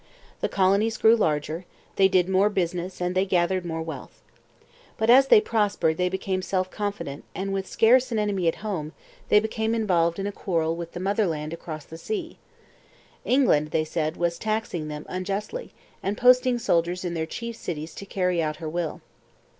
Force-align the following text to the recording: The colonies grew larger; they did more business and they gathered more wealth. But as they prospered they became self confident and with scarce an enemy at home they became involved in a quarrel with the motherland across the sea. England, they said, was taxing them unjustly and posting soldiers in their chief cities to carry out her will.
The 0.39 0.49
colonies 0.49 0.97
grew 0.97 1.15
larger; 1.15 1.63
they 1.95 2.07
did 2.07 2.27
more 2.27 2.49
business 2.49 2.99
and 2.99 3.13
they 3.13 3.23
gathered 3.23 3.63
more 3.67 3.83
wealth. 3.83 4.19
But 4.97 5.11
as 5.11 5.27
they 5.27 5.39
prospered 5.39 5.97
they 5.97 6.09
became 6.09 6.41
self 6.41 6.71
confident 6.71 7.23
and 7.35 7.53
with 7.53 7.67
scarce 7.67 8.11
an 8.11 8.17
enemy 8.17 8.47
at 8.47 8.55
home 8.65 8.93
they 9.29 9.39
became 9.39 9.75
involved 9.75 10.17
in 10.17 10.25
a 10.25 10.31
quarrel 10.31 10.75
with 10.75 10.93
the 10.93 10.99
motherland 10.99 11.53
across 11.53 11.85
the 11.85 11.99
sea. 11.99 12.39
England, 13.25 13.69
they 13.69 13.85
said, 13.85 14.17
was 14.17 14.39
taxing 14.39 14.87
them 14.87 15.05
unjustly 15.07 15.71
and 16.01 16.17
posting 16.17 16.57
soldiers 16.57 17.05
in 17.05 17.13
their 17.13 17.27
chief 17.27 17.55
cities 17.55 17.93
to 17.93 18.05
carry 18.07 18.41
out 18.41 18.55
her 18.55 18.67
will. 18.67 19.01